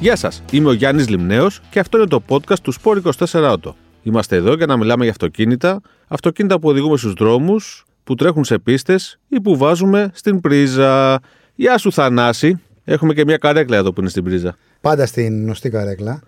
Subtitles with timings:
[0.00, 3.72] Γεια σας, είμαι ο Γιάννης Λιμνέος και αυτό είναι το podcast του Σπόρ 24 Auto.
[4.02, 8.58] Είμαστε εδώ για να μιλάμε για αυτοκίνητα, αυτοκίνητα που οδηγούμε στους δρόμους, που τρέχουν σε
[8.58, 11.20] πίστες ή που βάζουμε στην πρίζα.
[11.54, 12.60] Γεια σου, Θανάση.
[12.84, 14.56] Έχουμε και μια καρέκλα εδώ που είναι στην πρίζα.
[14.80, 16.22] Πάντα στην γνωστή καρέκλα.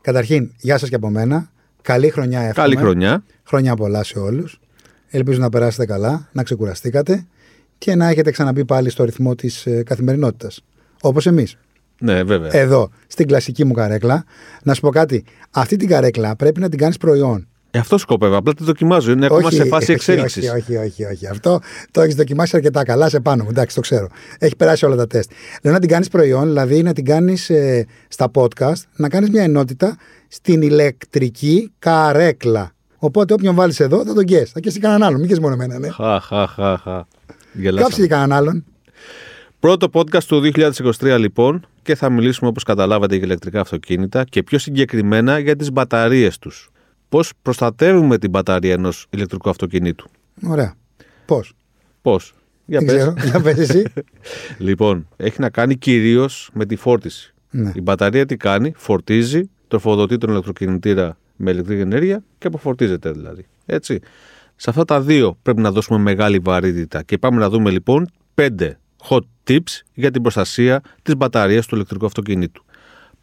[0.00, 1.50] Καταρχήν, γεια σας και από μένα.
[1.82, 2.66] Καλή χρονιά εύχομαι.
[2.66, 3.24] Καλή χρονιά.
[3.44, 4.60] Χρόνια πολλά σε όλους.
[5.08, 7.26] Ελπίζω να περάσετε καλά, να ξεκουραστήκατε
[7.78, 10.60] και να έχετε ξαναμπεί πάλι στο ρυθμό της καθημερινότητας.
[11.00, 11.56] Όπως εμείς.
[12.00, 12.54] Ναι, βέβαια.
[12.54, 14.24] Εδώ, στην κλασική μου καρέκλα.
[14.62, 15.24] Να σου πω κάτι.
[15.50, 17.48] Αυτή την καρέκλα πρέπει να την κάνεις προϊόν.
[17.70, 18.36] Ε, αυτό σκοπεύω.
[18.36, 19.10] Απλά τη δοκιμάζω.
[19.10, 20.50] Είναι ακόμα σε φάση όχι, εξέλιξης.
[20.50, 21.26] Όχι, όχι, όχι, όχι.
[21.26, 23.48] Αυτό το έχεις δοκιμάσει αρκετά καλά σε πάνω μου.
[23.50, 24.08] Εντάξει, το ξέρω.
[24.38, 25.30] Έχει περάσει όλα τα τεστ.
[25.62, 29.42] Λέω να την κάνεις προϊόν, δηλαδή να την κάνεις ε, στα podcast, να κάνεις μια
[29.42, 29.96] ενότητα
[30.28, 32.72] στην ηλεκτρική καρέκλα.
[32.98, 34.50] Οπότε όποιον βάλεις εδώ θα τον κες.
[34.50, 35.20] Θα κες κανέναν άλλον.
[35.20, 35.88] Μην κες μόνο εμένα, ναι.
[35.88, 37.06] Χα, χα, χα, χα.
[37.52, 37.82] Γελάσαμε.
[37.82, 38.64] Κάψε και κανέναν άλλον.
[39.60, 44.58] Πρώτο podcast του 2023 λοιπόν και θα μιλήσουμε όπως καταλάβατε για ηλεκτρικά αυτοκίνητα και πιο
[44.58, 46.70] συγκεκριμένα για τις μπαταρίες τους.
[47.08, 50.08] Πώς προστατεύουμε την μπαταρία ενός ηλεκτρικού αυτοκινήτου;
[50.46, 50.74] Ωραία.
[51.26, 51.52] Πώς;
[52.02, 52.96] Πώς; Για Δεν πες.
[52.96, 53.14] ξέρω.
[53.30, 53.82] Για πες εσύ.
[54.68, 57.34] Λοιπόν, έχει να κάνει κυρίως με τη φόρτιση.
[57.50, 57.72] ναι.
[57.74, 63.46] Η μπαταρία τι κάνει, φορτίζει, τροφοδοτεί τον ηλεκτροκινητήρα με ηλεκτρική ενέργεια και αποφορτίζεται δηλαδή.
[63.66, 63.98] Έτσι.
[64.56, 68.78] Σε αυτά τα δύο πρέπει να δώσουμε μεγάλη βαρύτητα και πάμε να δούμε λοιπόν πέντε
[69.08, 72.64] hot tips για την προστασία της μπαταρίας του ηλεκτρικού αυτοκινήτου.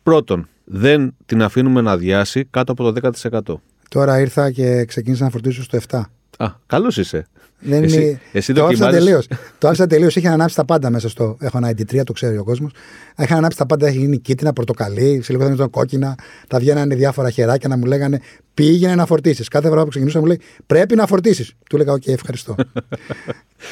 [0.03, 3.55] Πρώτον, δεν την αφήνουμε να αδειάσει κάτω από το 10%.
[3.89, 6.01] Τώρα ήρθα και ξεκίνησα να φορτίσω στο 7.
[6.37, 7.27] Α, καλός είσαι.
[7.59, 8.19] Δεν Εσύ- είναι...
[8.31, 9.27] εσύ το άφησα δοκιμάζεις- τελείως.
[9.57, 10.15] το άφησα τελείως.
[10.15, 11.37] Είχε ανάψει τα πάντα μέσα στο.
[11.39, 12.71] Έχω ένα ID3, το ξέρει ο κόσμος.
[13.17, 16.15] Είχα ανάψει τα πάντα, έχει γίνει κίτρινα, πορτοκαλί, σε λίγο θα ήταν κόκκινα.
[16.47, 18.19] Τα βγαίνανε διάφορα χεράκια να μου λέγανε
[18.53, 19.47] πήγαινε να φορτίσεις.
[19.47, 21.53] Κάθε φορά που ξεκινούσα μου λέει πρέπει να φορτίσεις.
[21.69, 22.55] Του έλεγα, Οκ, ευχαριστώ.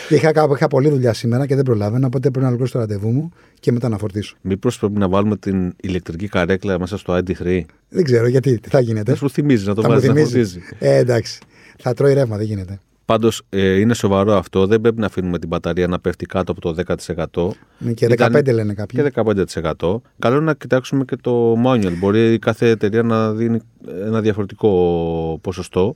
[0.07, 2.79] και είχα, κάπου- είχα πολλή δουλειά σήμερα και δεν προλάβαινα, οπότε πρέπει να ολοκληρώσω το
[2.79, 4.35] ραντεβού μου και μετά να φορτίσω.
[4.41, 7.61] Μήπως πρέπει να βάλουμε την ηλεκτρική καρέκλα μέσα στο ID3.
[7.89, 9.03] Δεν ξέρω γιατί, τι θα γίνεται.
[9.03, 10.33] Δεν σου θυμίζεις να το θα μου βάζει να θυμίζεις.
[10.51, 10.61] φορτίζει.
[10.79, 11.39] Ε, εντάξει.
[11.79, 12.79] Θα τρώει ρεύμα, δεν γίνεται.
[13.05, 14.67] Πάντως ε, είναι σοβαρό αυτό.
[14.67, 16.75] Δεν πρέπει να αφήνουμε την μπαταρία να πέφτει κάτω από το
[17.35, 17.49] 10%.
[17.77, 19.03] Ναι, Και 15 Ήταν- λένε κάποιοι.
[19.03, 19.11] Και
[19.79, 20.01] 15%.
[20.19, 21.93] Καλό είναι να κοιτάξουμε και το manual.
[21.99, 23.59] Μπορεί κάθε εταιρεία να δίνει
[24.05, 24.69] ένα διαφορετικό
[25.41, 25.95] ποσοστό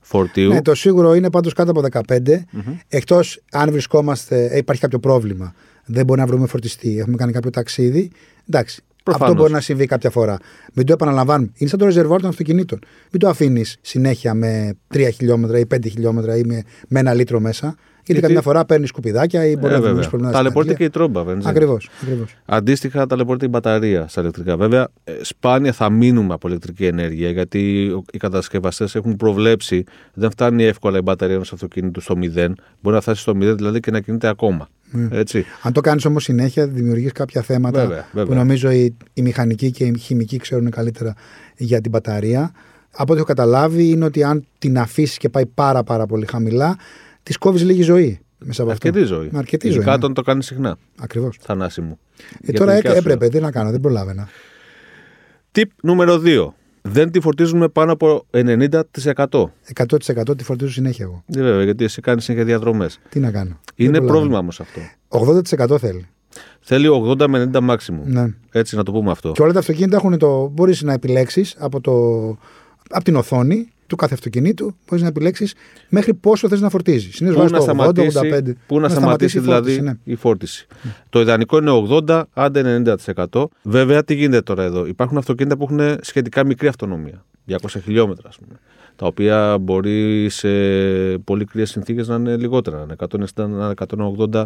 [0.00, 0.48] φορτίου.
[0.48, 2.44] Ναι, το σίγουρο είναι πάντως κάτω από 15.
[2.88, 5.54] Εκτός αν βρισκόμαστε, ε, υπάρχει κάποιο πρόβλημα.
[5.84, 6.98] Δεν μπορεί να βρούμε φορτιστή.
[6.98, 8.10] Έχουμε κάνει κάποιο ταξίδι.
[8.48, 8.82] Εντάξει.
[9.04, 9.28] Προφανώς.
[9.28, 10.38] Αυτό μπορεί να συμβεί κάποια φορά.
[10.72, 11.50] Μην το επαναλαμβάνουμε.
[11.56, 12.78] Είναι σαν το ρεζερβόρ των αυτοκινήτων.
[13.10, 17.40] Μην το αφήνεις συνέχεια με 3 χιλιόμετρα ή 5 χιλιόμετρα ή με, με ένα λίτρο
[17.40, 17.66] μέσα.
[17.66, 19.78] Γιατί, Γιατί- καμιά φορά παίρνεις σκουπιδάκια ή μπορεί Ε, να βέβαια.
[19.80, 20.36] δημιουργήσει προβλήματα.
[20.38, 21.50] Ταλαιπωρείται και η τρόμπα, βενζίνη.
[21.50, 21.90] Ακριβώς.
[22.02, 22.34] Ακριβώς.
[22.44, 24.56] Αντίστοιχα, ταλαιπωρείται η μπαταρία στα ηλεκτρικά.
[24.56, 30.30] Βέβαια, ε, σπάνια θα μείνουμε από ηλεκτρική ενέργεια γιατί ο- οι κατασκευαστές έχουν προβλέψει δεν
[30.30, 32.54] φτάνει εύκολα η μπαταρία ενός αυτοκίνητου στο 0.
[32.80, 34.68] Μπορεί να φτάσει στο 0 δηλαδή και να κινείται ακόμα.
[35.10, 35.44] Έτσι.
[35.62, 38.24] Αν το κάνεις όμως συνέχεια, δημιουργείς κάποια θέματα Βέβαια, βέβαια.
[38.24, 41.14] που νομίζω οι, οι μηχανικοί και οι χημικοί ξέρουν καλύτερα
[41.56, 42.52] για την μπαταρία.
[42.96, 46.76] Από ό,τι έχω καταλάβει, είναι ότι αν την αφήσεις και πάει πάρα, πάρα πολύ χαμηλά,
[47.22, 48.18] της κόβεις λίγη ζωή.
[48.38, 48.88] Μέσα από αυτό.
[48.88, 49.28] Αρκετή ζωή.
[49.32, 49.76] Με αρκετή ζωή.
[49.76, 49.96] Ειδικά ναι.
[49.96, 50.76] όταν το κάνεις συχνά.
[51.00, 51.38] Ακριβώς.
[51.40, 51.98] Θανάση μου.
[52.18, 53.08] Ε, Για τώρα τη δικιά έκα- σου.
[53.08, 54.28] έπρεπε, τι να κάνω, δεν προλάβαινα.
[55.54, 56.54] Tip νούμερο 2.
[56.88, 58.70] Δεν τη φορτίζουμε πάνω από 90%.
[59.74, 61.24] 100% τη φορτίζω συνέχεια εγώ.
[61.36, 63.00] Ε, βέβαια, γιατί εσύ κάνεις συνέχεια διαδρομές.
[63.08, 63.60] Τι να κάνω.
[63.74, 64.06] Είναι Δεν προλαβαίνω.
[64.12, 64.80] πρόβλημα όμως αυτό.
[65.74, 66.06] 80% θέλει.
[66.60, 66.88] Θέλει
[67.20, 68.02] 80 με 90 maximum.
[68.04, 68.26] Ναι.
[68.52, 69.32] Έτσι να το πούμε αυτό.
[69.32, 70.46] Και όλα τα αυτοκίνητα έχουν το.
[70.48, 71.92] Μπορείς να επιλέξεις από, το,
[72.90, 75.54] από την οθόνη του κάθε αυτοκινήτου, μπορείς να επιλέξεις
[75.88, 77.16] μέχρι πόσο θες να φορτίζεις.
[77.16, 78.18] Συνήθω Πού βάζει να, το 80, σταματήσει,
[78.48, 78.52] 85.
[78.66, 80.12] πού να σταματήσει η δηλαδή φόρτιση, ναι.
[80.12, 80.66] η φόρτιση.
[81.10, 82.82] Το ιδανικό είναι 80, άντε
[83.32, 83.44] 90%.
[83.62, 87.24] Βέβαια, τι γίνεται τώρα εδώ; Υπάρχουν αυτοκίνητα που έχουν σχετικά μικρή αυτονομία.
[87.48, 88.58] 200 χιλιόμετρα, ας πούμε.
[88.96, 90.48] Τα οποία μπορεί σε
[91.18, 92.76] πολύ κρύες συνθήκες να είναι λιγότερα.
[92.76, 93.74] Να είναι 160, να είναι
[94.32, 94.44] 180.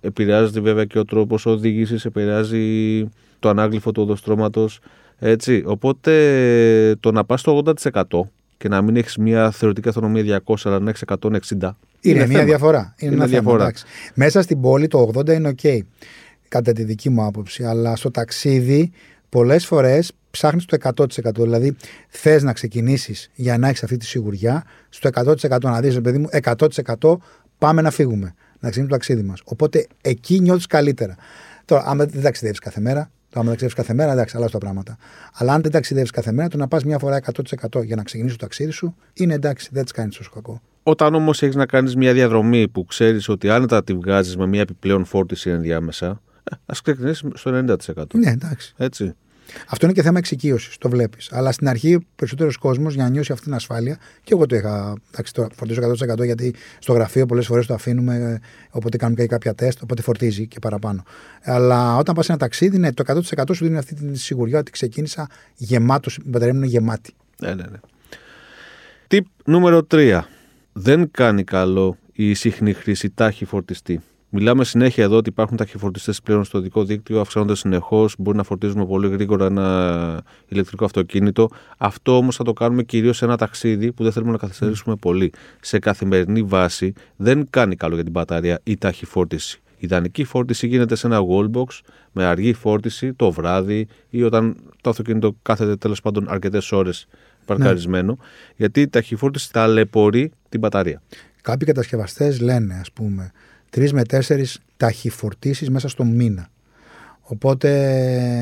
[0.00, 3.04] Επηρεάζεται βέβαια και ο τρόπος οδήγησης, επηρεάζει
[3.38, 4.78] το ανάγλυφο του οδοστρώματος.
[5.18, 5.62] Έτσι.
[5.66, 8.20] Οπότε το να πας στο 80%
[8.58, 11.76] και να μην έχεις μια θεωρητική αυτονομία 200, αλλά να έχεις 160.
[12.00, 12.42] Είναι, μια θέμα.
[12.44, 12.94] διαφορά.
[12.98, 13.56] Είναι, Είναι ένα διαφορά.
[13.56, 13.84] Θέμα, εντάξει.
[14.14, 15.60] Μέσα στην πόλη το 80 είναι οκ.
[16.48, 17.64] Κατά τη δική μου άποψη.
[17.64, 18.90] Αλλά στο ταξίδι
[19.28, 21.42] πολλές φορές ψάχνεις το 100%.
[21.42, 21.76] Δηλαδή
[22.08, 26.28] θες να ξεκινήσεις για να έχεις αυτή τη σιγουριά, στο 100% να δεις, παιδί μου,
[26.30, 27.16] 100%
[27.58, 28.34] πάμε να φύγουμε.
[28.60, 29.40] Να ξεκινήσουμε το ταξίδι μας.
[29.44, 31.16] Οπότε εκεί νιώθεις καλύτερα.
[31.64, 34.96] Τώρα, άμα δεν ταξιδεύεις κάθε μέρα, το άμα ταξιδεύεις κάθε μέρα, εντάξει, αλλάζουν τα πράγματα.
[35.32, 38.36] Αλλά αν δεν ταξιδεύεις κάθε μέρα, το να πας μια φορά 100% για να ξεκινήσει
[38.36, 40.62] το ταξίδι σου, είναι εντάξει, δεν της κάνεις τόσο κακό.
[40.82, 44.60] Όταν όμως έχεις να κάνεις μια διαδρομή που ξέρεις ότι άνετα τη βγάζεις με μια
[44.60, 46.20] επιπλέον φόρτιση ενδιάμεσα,
[46.66, 48.14] ας ξεκινήσεις στο 90%.
[48.14, 48.74] Ναι, εντάξει.
[48.76, 49.14] Έτσι.
[49.68, 51.32] Αυτό είναι και θέμα εξοικείωσης, το βλέπεις.
[51.32, 54.94] Αλλά στην αρχή περισσότερος κόσμος για να νιώσει αυτή την ασφάλεια, και εγώ το είχα.
[55.10, 58.40] Εντάξει, το φορτίζω 100% γιατί στο γραφείο πολλές φορές το αφήνουμε,
[58.70, 61.02] οπότε κάνουμε και κάποια τεστ, οπότε φορτίζει και παραπάνω.
[61.42, 65.28] Αλλά όταν πας ένα ταξίδι, ναι, το 100% σου δίνει αυτή τη σιγουριά ότι ξεκίνησα
[65.56, 67.14] γεμάτος, η μπαταρία μου είναι γεμάτη.
[67.40, 67.78] Ναι, ναι, ναι.
[69.06, 70.20] Τιπ νούμερο 3.
[70.72, 74.00] Δεν κάνει καλό η συχνή χρήση τάχη φορτιστή.
[74.30, 78.14] Μιλάμε συνέχεια εδώ ότι υπάρχουν ταχυφορτιστές πλέον στο δικό δίκτυο, αυξάνονται συνεχώς.
[78.18, 81.48] Μπορεί να φορτίζουμε πολύ γρήγορα ένα ηλεκτρικό αυτοκίνητο.
[81.78, 85.32] Αυτό όμως θα το κάνουμε κυρίως σε ένα ταξίδι που δεν θέλουμε να καθυστερήσουμε πολύ.
[85.60, 89.60] Σε καθημερινή βάση δεν κάνει καλό για την μπαταρία η ταχυφόρτιση.
[89.70, 91.80] Η ιδανική φόρτιση γίνεται σε ένα wallbox
[92.12, 97.06] με αργή φόρτιση το βράδυ ή όταν το αυτοκίνητο κάθεται τέλος πάντων αρκετές ώρες
[97.44, 98.24] παρκαρισμένο, ναι.
[98.56, 101.02] γιατί η ταχυφόρτιση ταλαιπωρεί την μπαταρία.
[101.42, 103.32] Κάποιοι κατασκευαστές λένε, ας πούμε,
[103.70, 106.50] τρεις με τέσσερις ταχυφορτήσεις μέσα στο μήνα.
[107.20, 107.70] Οπότε,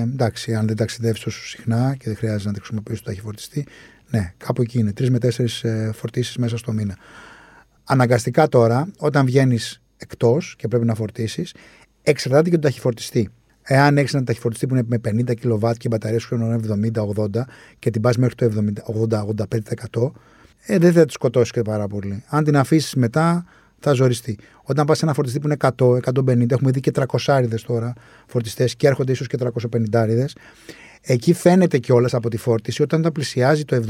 [0.00, 3.67] εντάξει, αν δεν ταξιδεύεις τόσο συχνά και δεν χρειάζεται να τη χρησιμοποιήσεις το ταχυφορτιστή,
[4.11, 4.93] ναι, κάπου εκεί είναι.
[4.93, 6.96] Τρεις με τέσσερις ε, φορτίσεις μέσα στο μήνα.
[7.84, 11.55] Αναγκαστικά τώρα, όταν βγαίνεις εκτός και πρέπει να φορτίσεις,
[12.02, 13.31] εξαρτάται και τον ταχυφορτιστή.
[13.62, 15.00] Εάν έχεις ένα ταχυφορτιστή που είναι με
[15.31, 16.61] 50 κιλοβάτ και η μπαταρία σου είναι
[17.14, 17.28] 70-80
[17.78, 18.50] και την πας μέχρι το
[19.11, 20.12] 80-85%,
[20.67, 22.25] ε, δεν θα τη σκοτώσεις και πάρα πολύ.
[22.28, 23.44] Αν την αφήσεις μετά,
[23.88, 24.38] θα ζοριστεί.
[24.62, 27.93] Όταν πας σε ένα φορτιστή που είναι 100-150, έχουμε δει και 300 τώρα
[28.27, 29.37] φορτιστές και έρχονται ίσως και
[29.93, 30.25] 350
[31.00, 33.83] Εκεί φαίνεται κιόλας από τη φόρτιση όταν τα πλησιάζει το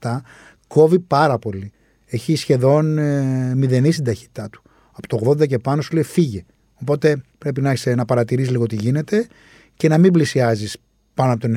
[0.00, 0.20] 75-77,
[0.66, 1.72] κόβει πάρα πολύ.
[2.06, 4.62] Έχει σχεδόν ε, μηδενή την ταχύτητά του.
[4.92, 6.44] Από το 80 και πάνω σου λέει φύγε.
[6.74, 9.26] Οπότε πρέπει να, έχεις, να παρατηρήσεις λίγο τι γίνεται
[9.74, 10.76] και να μην πλησιάζεις
[11.14, 11.48] πάνω από το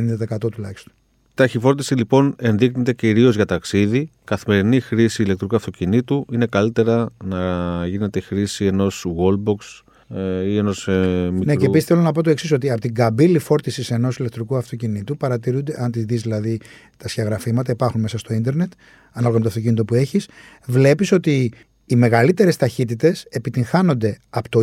[0.45, 0.93] 90% τουλάχιστον.
[1.35, 4.09] Ταχυφόρτιση λοιπόν ενδείκνυται κυρίως για ταξίδι.
[4.23, 9.83] Καθημερινή χρήση ηλεκτρικού αυτοκινήτου είναι καλύτερα να γίνεται χρήση ενός wallbox
[10.17, 11.45] ε, ή ενός ε, μικρού.
[11.45, 14.55] Ναι, και επίσης θέλω να πω το εξής: Ότι από την καμπύλη φόρτισης ενός ηλεκτρικού
[14.55, 16.59] αυτοκινήτου παρατηρούνται, αν της δεις δηλαδή
[16.97, 18.71] τα σχεδιαγραφήματα, υπάρχουν μέσα στο ίντερνετ,
[19.11, 20.29] ανάλογα με το αυτοκίνητο που έχεις,
[20.65, 21.51] βλέπεις ότι
[21.85, 24.59] οι μεγαλύτερες ταχύτητες επιτυγχάνονται από το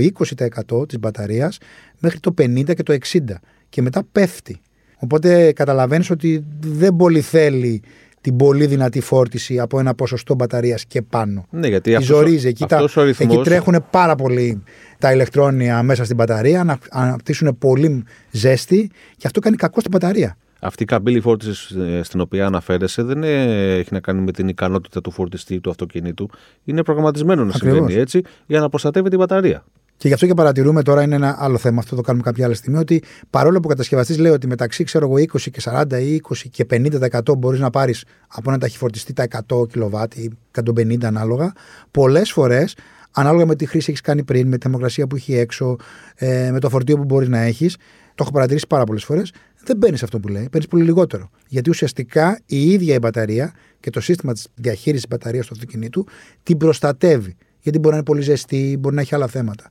[0.78, 1.58] 20% της μπαταρίας
[1.98, 4.60] μέχρι το 50% και το 60% και μετά πέφτει.
[5.00, 7.82] Οπότε καταλαβαίνεις ότι δεν πολύ θέλει
[8.20, 11.46] την πολύ δυνατή φόρτιση από ένα ποσοστό μπαταρίας και πάνω.
[11.50, 12.48] Ναι, γιατί αυτός, ζορίζει.
[12.48, 12.88] Εκεί, τα,
[13.18, 14.62] εκεί τρέχουν πάρα πολύ
[14.98, 20.36] τα ηλεκτρόνια μέσα στην μπαταρία, να αναπτύσσουν πολύ ζέστη και αυτό κάνει κακό στην μπαταρία.
[20.62, 25.00] Αυτή η καμπύλη φόρτισης ε, στην οποία αναφέρεσαι δεν έχει να κάνει με την ικανότητα
[25.00, 26.30] του φορτιστή του αυτοκινήτου.
[26.64, 27.76] Είναι προγραμματισμένο να Ακριβώς.
[27.76, 29.64] συμβαίνει έτσι για να προστατεύει την μπαταρία.
[30.00, 32.54] Και γι' αυτό και παρατηρούμε τώρα είναι ένα άλλο θέμα, αυτό το κάνουμε κάποια άλλη
[32.54, 36.20] στιγμή, ότι παρόλο που ο κατασκευαστής λέει ότι μεταξύ ξέρω εγώ 20 και 40 ή
[36.28, 40.30] 20 και 50% μπορείς να πάρεις από ένα ταχυφορτιστή τα 100 κιλοβάτ ή
[40.76, 41.52] 150 ανάλογα,
[41.90, 42.76] πολλές φορές
[43.10, 45.76] ανάλογα με τη χρήση έχεις κάνει πριν, με τη θερμοκρασία που έχει έξω,
[46.14, 47.76] ε, με το φορτίο που μπορείς να έχεις,
[48.14, 49.32] το έχω παρατηρήσει πάρα πολλές φορές,
[49.64, 51.30] δεν παίρνεις αυτό που λέει, παίρνεις πολύ λιγότερο.
[51.48, 56.06] Γιατί ουσιαστικά η ίδια η μπαταρία και το σύστημα της διαχείρισης μπαταρίας του αυτοκινήτου
[56.42, 57.36] την προστατεύει.
[57.60, 59.70] Γιατί μπορεί να είναι πολύ ζεστή, μπορεί να έχει άλλα θέματα.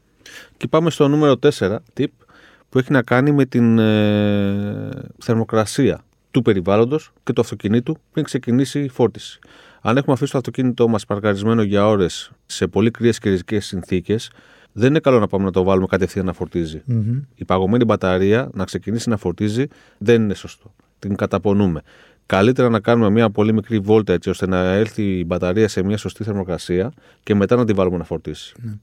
[0.57, 2.05] Και πάμε στο νούμερο 4, tip,
[2.69, 8.79] που έχει να κάνει με την ε, θερμοκρασία του περιβάλλοντος και του αυτοκινήτου πριν ξεκινήσει
[8.79, 9.39] η φόρτιση.
[9.81, 14.31] Αν έχουμε αφήσει το αυτοκίνητό μας παρκαρισμένο για ώρες σε πολύ κρύες και ριζικές συνθήκες,
[14.71, 16.81] δεν είναι καλό να πάμε να το βάλουμε κατευθείαν να φορτιζει
[17.35, 19.65] Η παγωμένη μπαταρία να ξεκινήσει να φορτίζει
[19.97, 20.73] δεν είναι σωστό.
[20.99, 21.81] Την καταπονούμε.
[22.25, 25.97] Καλύτερα να κάνουμε μια πολύ μικρή βόλτα έτσι ώστε να έρθει η μπαταρία σε μια
[25.97, 26.91] σωστή θερμοκρασία
[27.23, 28.53] και μετά να τη βάλουμε να φορτίσει.
[28.65, 28.77] Mm.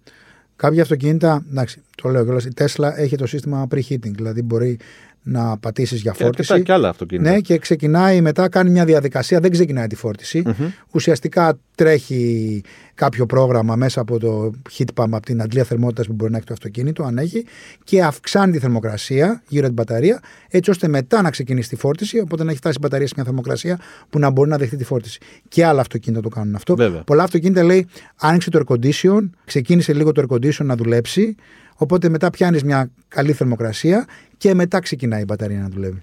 [0.57, 4.79] Κάποια αυτοκίνητα, εντάξει, το λέω κιόλας, η Tesla έχει το σύστημα preheating, δηλαδή μπορεί
[5.29, 6.55] να πατήσεις για φόρτιση.
[6.55, 7.31] Και, και άλλα αυτοκίνητα.
[7.31, 10.43] Ναι, και ξεκινάει μετά, κάνει μια διαδικασία, δεν ξεκινάει τη φόρτιση.
[10.47, 10.71] Mm-hmm.
[10.91, 12.63] Ουσιαστικά τρέχει
[12.95, 16.47] κάποιο πρόγραμμα μέσα από το heat pump, από την αντλία θερμότητας που μπορεί να έχει
[16.47, 17.45] το αυτοκίνητο, αν έχει,
[17.85, 22.19] και αυξάνει τη θερμοκρασία γύρω από την μπαταρία, έτσι ώστε μετά να ξεκινήσει τη φόρτιση.
[22.19, 23.79] Οπότε να έχει φτάσει η μπαταρία σε μια θερμοκρασία
[24.11, 25.19] που να μπορεί να δεχτεί τη φόρτιση.
[25.49, 26.77] Και άλλα αυτοκίνητα το κάνουν αυτό.
[26.77, 27.03] Βέβαια.
[27.03, 31.35] Πολλά αυτοκίνητα λέει, άνοιξε το air condition, ξεκίνησε λίγο το air condition να δουλέψει.
[31.77, 34.07] Οπότε μετά πιάνεις μια καλή θερμοκρασία
[34.37, 36.03] και μετά ξεκινάει η μπαταρία να δουλεύει.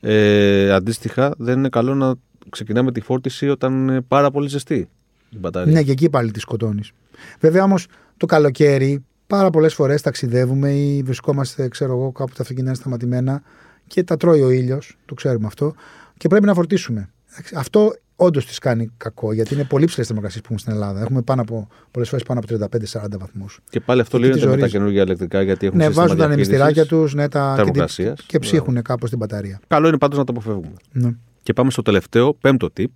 [0.00, 2.14] Ε, αντίστοιχα, δεν είναι καλό να
[2.50, 4.88] ξεκινάμε τη φόρτιση όταν είναι πάρα πολύ ζεστή
[5.30, 5.72] η μπαταρία.
[5.72, 6.92] Ναι, και εκεί πάλι τη σκοτώνεις.
[7.40, 7.86] Βέβαια όμως
[8.16, 13.42] το καλοκαίρι πάρα πολλές φορές ταξιδεύουμε ή βρισκόμαστε, ξέρω εγώ, κάπου τα αυτοκίνητα είναι σταματημένα
[13.86, 15.74] και τα τρώει ο ήλιος, το ξέρουμε αυτό,
[16.16, 17.08] και πρέπει να φορτίσουμε.
[17.54, 21.00] Αυτό όντως τη κάνει κακό, γιατί είναι πολύ ψηλές θερμοκρασίες που έχουμε στην Ελλάδα.
[21.00, 23.60] Έχουμε πάνω από, πολλές φορές πάνω από 35-40 βαθμούς.
[23.70, 27.14] Και πάλι αυτό λύνεται με τα καινούργια ηλεκτρικά, γιατί έχουν Ναι, βάζουν τα ανεμιστηράκια τους
[27.14, 27.64] ναι, τα...
[27.94, 29.60] και, και ψύχουν κάπως την μπαταρία.
[29.66, 30.74] Καλό είναι πάντως να το αποφεύγουμε.
[30.92, 31.10] Ναι.
[31.42, 32.86] Και πάμε στο τελευταίο, πέμπτο tip.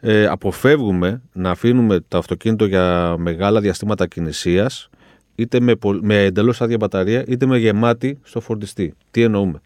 [0.00, 4.88] Ε, αποφεύγουμε να αφήνουμε το αυτοκίνητο για μεγάλα διαστήματα κινησίας,
[5.34, 8.94] είτε με, με εντελώς άδεια μπαταρία, είτε με γεμάτη στο φορτιστή.
[9.10, 9.60] Τι εννοούμε;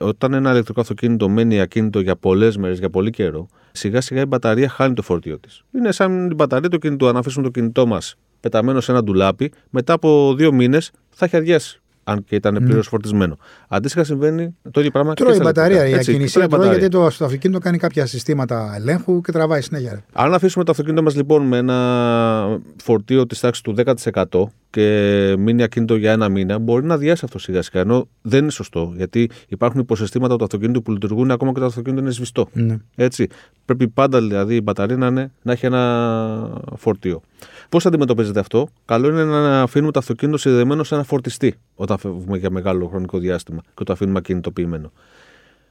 [0.00, 4.24] Όταν ένα ηλεκτρικό αυτοκίνητο μένει ακίνητο για πολλές μέρες, για πολύ καιρό, σιγά σιγά η
[4.24, 5.64] μπαταρία χάνει το φορτίο της.
[5.76, 7.08] Είναι σαν την μπαταρία του κινητού.
[7.08, 11.36] Αν αφήσουμε το κινητό μας πεταμένο σε ένα ντουλάπι, μετά από δύο μήνες θα έχει
[11.36, 13.36] αδειάσει αν και ήταν πλήρως φορτισμένο.
[13.68, 15.76] Αντίστοιχα συμβαίνει το ίδιο πράγμα Τρώει και η στα μπαταρία.
[15.76, 15.98] Η ηλεκτρικά.
[15.98, 16.88] Έτσι, ακινησία τρώει η τρώει μπαταρία.
[16.88, 19.92] γιατί το, στο αυτοκίνητο κάνει κάποια συστήματα ελέγχου και τραβάει συνέχεια.
[19.92, 20.04] ρε.
[20.12, 25.62] Αν αφήσουμε το αυτοκίνητο μας λοιπόν με ένα φορτίο της τάξης του 10% και μείνει
[25.62, 27.80] ακίνητο για ένα μήνα, μπορεί να διάσει αυτό σιγά σιγά.
[27.80, 32.02] Ενώ δεν είναι σωστό, γιατί υπάρχουν υποσυστήματα του αυτοκίνητου που λειτουργούν ακόμα και το αυτοκίνητο
[32.02, 32.48] είναι σβηστό.
[32.52, 32.76] Ναι.
[32.94, 33.28] Έτσι.
[33.64, 37.20] Πρέπει πάντα δηλαδή η μπαταρία να, είναι, να έχει ένα φορτίο.
[37.68, 42.38] Πώς αντιμετωπίζετε αυτό, Καλό είναι να αφήνουμε το αυτοκίνητο συνδεδεμένο σε ένα φορτιστή όταν φεύγουμε
[42.38, 44.92] για μεγάλο χρονικό διάστημα και το αφήνουμε ακινητοποιημένο.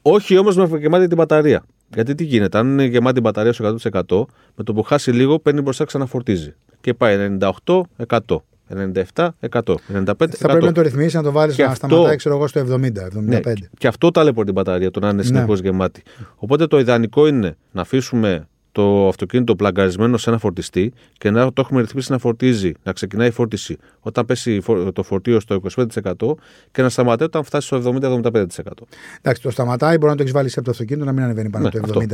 [0.01, 1.63] Όχι όμως με γεμάτη την μπαταρία.
[1.93, 3.75] Γιατί τι γίνεται, αν είναι γεμάτη η μπαταρία στο
[4.07, 4.25] 100%,
[4.55, 6.55] με το που χάσει λίγο παίρνει μπροστά ξαναφορτίζει.
[6.81, 8.17] Και πάει 98, 100.
[8.69, 9.75] 97, 100.
[9.87, 10.35] 95, 100.
[10.37, 12.59] Θα πρέπει να το ρυθμίσεις, να το βάλεις Και να αυτό- σταματάει ξέρω εγώ, στο
[12.59, 13.21] 70, 75.
[13.21, 16.01] Ναι, και αυτό ταλαιπωρεί την μπαταρία, το να είναι συνεχώς γεμάτη.
[16.35, 21.61] Οπότε το ιδανικό είναι να αφήσουμε το αυτοκίνητο πλαγκαρισμένο σε ένα φορτιστή και να το
[21.61, 25.55] έχουμε ρυθμίσει να φορτίζει, να ξεκινάει η φόρτιση όταν πέσει η φο- το φορτίο στο
[25.55, 26.35] 25%
[26.71, 28.87] και να σταματάει όταν φτάσει στο 70-75%.
[29.21, 31.49] Εντάξει, το σταματάει, μπορεί να το έχεις βάλει σε από το αυτοκίνητο, να μην ανεβαίνει
[31.49, 32.07] πάνω Ναι, από αυτό.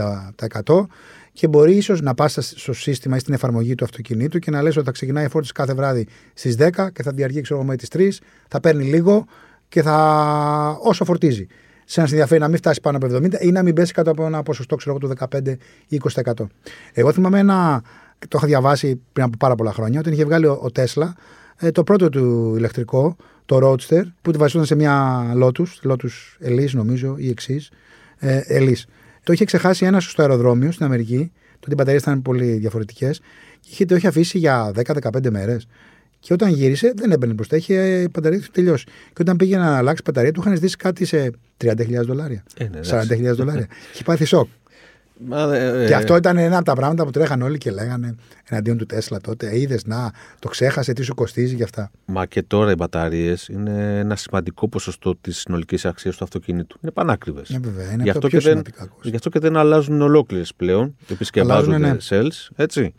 [0.73, 0.87] το 70%
[1.33, 4.75] και μπορεί ίσως να πας στο σύστημα ή στην εφαρμογή του αυτοκινήτου και να λες
[4.75, 7.87] ότι θα ξεκινάει η φόρτιση κάθε βράδυ στις 10 και θα διαρκεί ξέρω εγώ, μέχρι
[7.87, 9.25] τις 3, θα παίρνει λίγο
[9.69, 10.77] και θα.
[10.81, 11.47] όσο φορτίζει.
[11.85, 14.11] Σε να σε ενδιαφέρει να μην φτάσεις πάνω από 70 ή να μην πέσεις κάτω
[14.11, 15.55] από ένα ποσοστό ξέρω, εγώ, του 15
[15.87, 16.31] ή 20%.
[16.93, 17.83] Εγώ θυμάμαι ένα.
[18.27, 21.09] Το είχα διαβάσει πριν από πάρα πολλά χρόνια, όταν είχε βγάλει ο, ο Tesla
[21.57, 23.15] ε, το πρώτο του ηλεκτρικό,
[23.45, 27.71] το Roadster, που τη βασιζόταν σε μια Lotus, Lotus Elise νομίζω ή εξής.
[28.17, 28.83] Ε, Elise.
[29.23, 33.19] Το είχε ξεχάσει ένας στο αεροδρόμιο στην Αμερική, τότε οι μπαταρίες ήταν πολύ διαφορετικές,
[33.59, 35.67] και είχε, το είχε αφήσει για 10-15 μέρες.
[36.25, 38.85] Και όταν γύρισε, δεν έμπαινε μπροστά, είχε η μπαταρία του τελειώσει.
[38.85, 41.31] Και όταν πήγε να αλλάξει μπαταρία, του είχαν ζητήσει κάτι σε
[41.63, 42.43] 30.000 δολάρια.
[42.57, 43.07] Ε, ναι, εντάξει.
[43.31, 43.67] 40.000 δολάρια.
[43.93, 44.47] Είχε πάθει σοκ.
[45.17, 48.15] Μα, ε, Και ε, αυτό ήταν ένα από τα πράγματα που τρέχαν όλοι και λέγανε
[48.49, 49.59] εναντίον του Τέσλα τότε.
[49.59, 51.91] Είδες να, το ξέχασε, τι σου κοστίζει και αυτά.
[52.05, 56.77] Μα και τώρα οι μπαταρίες είναι ένα σημαντικό ποσοστό της συνολικής αξίας του αυτοκίνητου.
[56.81, 57.49] Είναι πανάκριβες.
[57.49, 59.09] Ε, βέβαια, είναι Γι' από τα αυτό, πιο και δεν, σημαντικά κόστη.
[59.09, 60.95] γι' αυτό και δεν αλλάζουν ολόκληρες πλέον.
[61.09, 62.27] Επισκευάζονται Αλλάζουν, ναι.
[62.29, 62.93] cells, έτσι.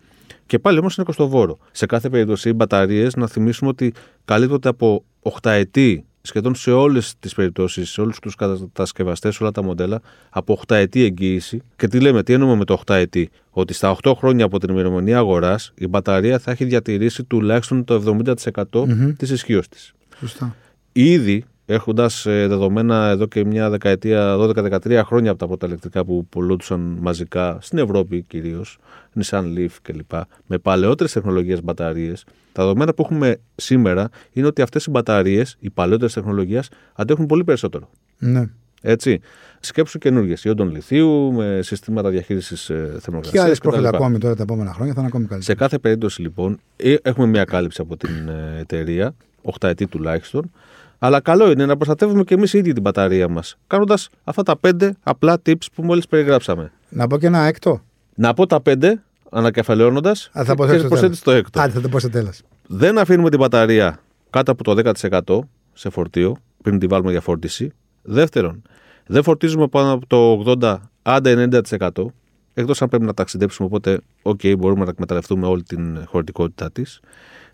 [0.47, 1.59] Και πάλι όμως είναι κοστοβόρο.
[1.73, 3.93] Σε κάθε περίπτωση, οι μπαταρίες, να θυμίσουμε ότι
[4.25, 9.63] καλύπτονται από 8 ετή, σχεδόν σε όλες τις περιπτώσεις, σε όλους τους κατασκευαστές, όλα τα
[9.63, 10.01] μοντέλα,
[10.31, 11.63] από 8 ετή εγγύηση.
[11.77, 14.71] Και τι λέμε, τι εννοούμε με το 8 ετή, Ότι στα 8 χρόνια από την
[14.71, 19.13] ημερομηνία αγοράς η μπαταρία θα έχει διατηρήσει τουλάχιστον το 70% Μμμ.
[19.13, 19.93] της ισχύως της.
[20.21, 20.57] Σωστά.
[20.93, 26.81] Ήδη έχοντας δεδομένα εδώ και μια δεκαετία, 12-13 χρόνια από τα πρώτα ηλεκτρικά που πουλούνταν
[27.01, 28.79] μαζικά στην Ευρώπη κυρίως,
[29.21, 30.13] Nissan Leaf κλπ.
[30.47, 35.71] Με παλαιότερες τεχνολογίες μπαταρίες, τα δεδομένα που έχουμε σήμερα είναι ότι αυτές οι μπαταρίες, οι
[35.71, 37.91] παλαιότερες τεχνολογίες, αντέχουν πολύ περισσότερο.
[38.19, 38.45] Ναι.
[38.83, 39.21] Έτσι.
[39.61, 43.45] Σκέψου καινούργιες, ιόντων λιθίου, με συστήματα διαχείρισης Και θερμοκρασίας.
[43.45, 45.59] άλλες πρόφιλ ακόμη τώρα τα επόμενα χρόνια θα είναι ακόμη Σε καλύτερα.
[45.59, 49.15] κάθε περίπτωση λοιπόν ε, έχουμε μια κάλυψη από την ε, εταιρεία,
[49.61, 50.51] 8 ετή τουλάχιστον,
[50.99, 54.59] αλλά καλό είναι να προστατεύουμε και εμείς οι ίδιοι την μπαταρία μας, κάνοντας αυτά τα
[54.61, 56.73] 5 απλά tips που μόλις περιγράψαμε.
[56.89, 57.81] Να πω και ένα έκτο.
[58.15, 58.93] Να πω τα 5
[59.31, 60.89] ανακεφαλαιώνοντας Α, θα πω και στο τέλος.
[60.89, 61.61] προσθέτεις το έκτο.
[61.61, 62.41] Άντε, θα το πω στο τέλος.
[62.67, 63.99] Δεν αφήνουμε την μπαταρία
[64.31, 65.39] κάτω από το 10%
[65.73, 67.73] σε φορτίο πριν τη βάλουμε για φόρτιση.
[68.03, 68.63] Δεύτερον,
[69.07, 71.49] δεν φορτίζουμε πάνω από το 80 άντε
[71.79, 71.89] 90%.
[72.55, 77.01] Εκτός αν πρέπει να ταξιδέψουμε, οπότε, οκ, μπορούμε να εκμεταλλευτούμε όλη την χωρητικότητά της.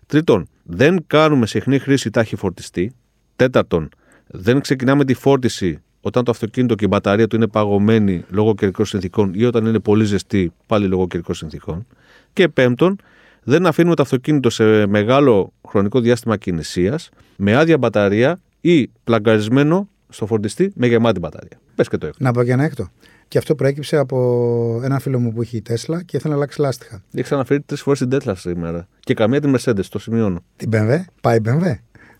[0.05, 2.95] Τρίτον, δεν κάνουμε συχνή χρήση ταχυφορτιστή.
[3.43, 3.89] Τέταρτον,
[4.27, 8.85] δεν ξεκινάμε τη φόρτιση όταν το αυτοκίνητο και η μπαταρία του είναι παγωμένη λόγω καιρικών
[8.85, 11.85] συνθήκων ή όταν είναι πολύ ζεστή πάλι λόγω καιρικών συνθήκων.
[12.33, 12.95] Και πέμπτον,
[13.43, 20.25] δεν αφήνουμε το αυτοκίνητο σε μεγάλο χρονικό διάστημα κινησίας με άδεια μπαταρία ή πλαγκαρισμένο στο
[20.25, 21.59] φορτιστή με γεμάτη μπαταρία.
[21.75, 22.23] Πες και το έκτο.
[22.23, 22.89] Να πω και ένα έκτο.
[23.27, 26.61] Και αυτό προέκυψε από έναν φίλο μου που έχει η Τέσλα και ήθελε να αλλάξει
[26.61, 27.03] λάστιχα.
[27.13, 28.87] Έχει αναφέρει τρεις φορές την Tesla σήμερα.
[28.99, 30.43] Και καμία τη Mercedes, το σημειώνω.
[30.55, 31.73] Την BMW, πάει η BMW.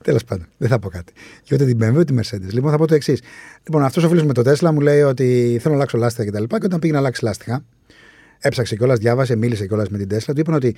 [0.04, 1.14] Τέλος πάντων, δεν θα πω κάτι.
[1.44, 2.52] Και ούτε την BMW ούτε τη Mercedes.
[2.52, 3.22] Λοιπόν, θα πω το εξής.
[3.64, 6.44] Λοιπόν, αυτός ο φίλος με το Tesla μου λέει ότι θέλω να αλλάξω λάστιχα κτλ.
[6.44, 7.66] Και, και όταν πήγε να αλλάξει λάστιχα,
[8.40, 10.34] έψαξε κιόλας, διάβασε, μίλησε κιόλας με την Tesla.
[10.34, 10.76] Του είπαν ότι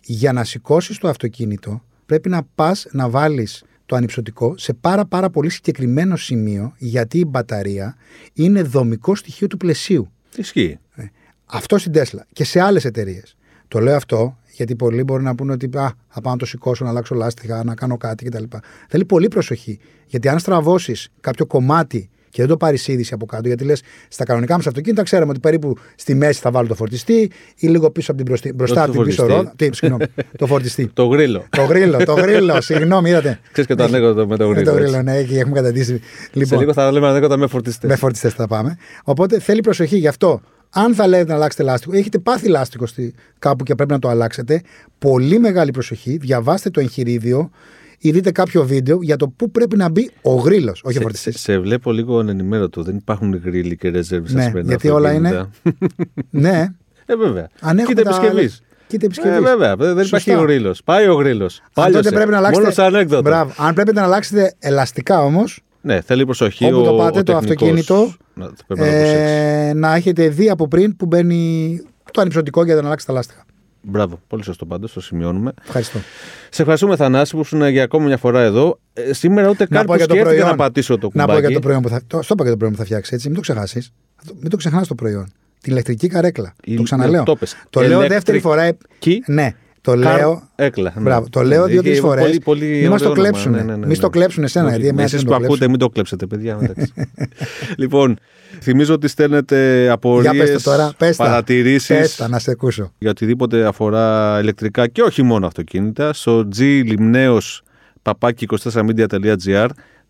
[0.00, 5.30] για να σηκώσεις το αυτοκίνητο πρέπει να πας να βάλεις το ανυψωτικό σε πάρα πάρα
[5.30, 7.96] πολύ συγκεκριμένο σημείο γιατί η μπαταρία
[8.32, 10.10] είναι δομικό στοιχείο του πλαισίου.
[10.36, 10.78] Ισχύει.
[10.94, 11.04] Ε,
[11.46, 13.36] Αυτό στην Tesla και σε άλλες εταιρείες.
[13.68, 16.84] Το λέω αυτό γιατί πολλοί μπορεί να πούνε ότι α, θα πάω να το σηκώσω,
[16.84, 18.44] να αλλάξω λάστιχα, να κάνω κάτι κτλ.
[18.88, 19.78] Θέλει πολύ προσοχή.
[20.06, 23.48] Γιατί αν στραβώσεις κάποιο κομμάτι και δεν το πάρεις είδηση από κάτω.
[23.48, 27.30] Γιατί λες, στα κανονικά μας αυτοκίνητα ξέρουμε ότι περίπου στη μέση θα βάλω το φορτιστή
[27.56, 29.52] ή λίγο πίσω από την μπροστά, μπροστά από την πίσω ρόδα.
[29.56, 30.04] Τι, συγγνώμη,
[30.38, 30.86] το φορτιστή.
[30.94, 31.44] το γρίλο.
[31.50, 33.40] το γρίλο, το γρίλο, συγγνώμη, είδατε.
[33.52, 34.70] Ξέρεις και το ανέκδοτο με το Με γρίλο.
[34.70, 34.90] το έτσι.
[34.90, 35.96] γρίλο, ναι, και έχουμε καταντήσει.
[35.96, 36.00] Σε
[36.32, 37.90] Λοιπόν, λίγο θα λέμε ανέκδοτα με φορτιστές.
[37.90, 38.76] με φορτιστές θα πάμε.
[39.04, 40.40] Οπότε θέλει προσοχή γι' αυτό.
[40.76, 44.08] Αν θα λέτε να αλλάξετε λάστιχο, έχετε πάθει λάστιχο στη, κάπου και πρέπει να το
[44.08, 44.62] αλλάξετε.
[44.98, 46.16] Πολύ μεγάλη προσοχή.
[46.16, 47.50] Διαβάστε το εγχειρίδιο
[47.98, 51.00] ή δείτε κάποιο βίντεο για το πού πρέπει να μπει ο γρίλο, όχι ο Σε,
[51.00, 51.34] φορτιστής.
[51.40, 52.82] σε, σε βλέπω λίγο ανενημέρωτο.
[52.82, 55.48] Δεν υπάρχουν γρίλοι και ρεζέρβε Ναι, γιατί όλα είναι-
[56.30, 56.66] ναι,
[57.06, 57.48] Ε, βέβαια.
[57.60, 58.62] αν έχουμε Κοίτα τα- επισκευής.
[58.86, 59.36] Κοίτα επισκευής.
[59.38, 59.76] Ε, βέβαια.
[59.76, 60.16] Δεν Σωστά.
[60.32, 60.74] υπάρχει γρίλο.
[60.84, 61.50] Πάει ο γρίλο.
[61.74, 62.60] Αν τότε πρέπει να αλλάξετε.
[62.60, 63.22] Μόνο σε ανέκδοτο.
[63.22, 63.52] Μπράβο.
[63.56, 66.64] Αν πρέπει να αλλάξετε ελαστικά όμως, Ναι, θέλει προσοχή.
[66.64, 69.22] Όπου ο, το πάτε, ο το τεχνικός αυτοκίνητο, Να, πρέπει να το προσέξει.
[69.68, 73.44] ε, να έχετε δει από πριν που μπαίνει το ανυψωτικό για να αλλάξετε τα λάστιχα.
[73.88, 74.20] Μπράβο.
[74.28, 74.92] Πολύ σωστό πάντως.
[74.92, 75.52] Το σημειώνουμε.
[75.64, 75.98] Ευχαριστώ.
[76.50, 78.78] Σε ευχαριστούμε, Θανάση, που ήσουν για ακόμη μια φορά εδώ.
[78.92, 80.56] Ε, σήμερα ούτε Να καν πω που για το σκέφτηκα προϊόν.
[80.56, 81.40] να πατήσω το Να κουμπάκι.
[81.40, 83.14] πω για το προϊόν που θα, το, στο είπα για το προϊόν που θα φτιάξει,
[83.14, 83.26] έτσι.
[83.26, 83.92] Μην το ξεχάσεις.
[84.40, 85.26] Μην το ξεχνάς το προϊόν.
[85.60, 86.54] Την ηλεκτρική καρέκλα.
[86.64, 87.18] Η- το ξαναλέω.
[87.18, 87.56] ναι, το πες.
[87.70, 88.62] Το λέω Electric δεύτερη φορά.
[88.62, 89.54] ε, key Ναι,
[89.86, 90.48] το Car- λέω.
[90.54, 90.92] Έκλα.
[90.96, 91.02] ναι.
[91.02, 92.24] Μπράβο, το λέω Ναι, δύο-τρεις είχε φορές.
[92.24, 93.38] πολύ- πολύ Μην μας το ωραίο όνομα.
[93.38, 93.52] κλέψουν.
[93.52, 93.94] Ναι, ναι, ναι, Μην ναι.
[93.94, 94.68] στο κλέψουν εσένα.
[94.68, 95.70] Γιατί εμένα Εσείς δεν που το ακούτε, κλέψουν.
[95.70, 96.58] μην το κλέψετε, παιδιά.
[96.62, 96.92] εντάξει.
[97.82, 98.18] λοιπόν,
[98.60, 100.92] θυμίζω ότι στέλνετε απορίε, Για πες τα τώρα.
[100.98, 101.24] Πες τα.
[101.24, 102.92] παρατηρήσεις Πες τα, να σε ακούσω.
[102.98, 107.62] για οτιδήποτε αφορά ηλεκτρικά και όχι μόνο αυτοκίνητα στο glιμνέος
[108.02, 109.66] παπάκι 24media.gr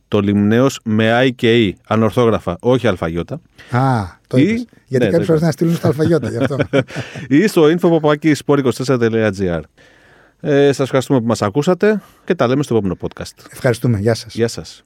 [0.08, 3.40] το λιμνέος με I και E, ανορθόγραφα, όχι αλφαγιώτα.
[3.70, 4.64] Α, το Ή- είπες.
[4.86, 5.46] Γιατί ναι, το κάποιε φορές είπα.
[5.46, 6.56] να στείλουν στα αλφαγιώτα γι' αυτό.
[7.36, 9.60] ή στο info.sport24.gr.
[10.40, 13.46] Ε, σας ευχαριστούμε που μας ακούσατε και τα λέμε στο επόμενο podcast.
[13.52, 13.98] Ευχαριστούμε.
[13.98, 14.34] Γεια σας.
[14.34, 14.84] Γεια σας.